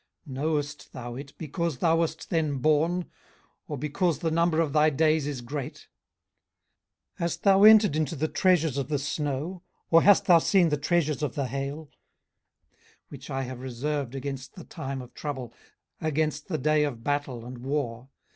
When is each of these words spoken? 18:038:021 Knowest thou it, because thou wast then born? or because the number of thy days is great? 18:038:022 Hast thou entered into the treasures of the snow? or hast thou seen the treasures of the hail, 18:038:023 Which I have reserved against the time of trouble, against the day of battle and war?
18:038:021 0.27 0.33
Knowest 0.33 0.93
thou 0.93 1.15
it, 1.15 1.33
because 1.37 1.77
thou 1.77 1.95
wast 1.97 2.29
then 2.31 2.57
born? 2.57 3.05
or 3.67 3.77
because 3.77 4.17
the 4.17 4.31
number 4.31 4.59
of 4.59 4.73
thy 4.73 4.89
days 4.89 5.27
is 5.27 5.41
great? 5.41 5.89
18:038:022 7.19 7.19
Hast 7.19 7.43
thou 7.43 7.63
entered 7.63 7.95
into 7.95 8.15
the 8.15 8.27
treasures 8.27 8.79
of 8.79 8.87
the 8.89 8.97
snow? 8.97 9.61
or 9.91 10.01
hast 10.01 10.25
thou 10.25 10.39
seen 10.39 10.69
the 10.69 10.77
treasures 10.77 11.21
of 11.21 11.35
the 11.35 11.45
hail, 11.45 11.91
18:038:023 12.69 12.77
Which 13.09 13.29
I 13.29 13.43
have 13.43 13.61
reserved 13.61 14.15
against 14.15 14.55
the 14.55 14.63
time 14.63 15.03
of 15.03 15.13
trouble, 15.13 15.53
against 16.01 16.47
the 16.47 16.57
day 16.57 16.83
of 16.83 17.03
battle 17.03 17.45
and 17.45 17.59
war? 17.59 18.09